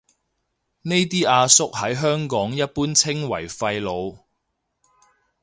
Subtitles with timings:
[0.81, 4.17] 呢啲阿叔喺香港一般稱為廢老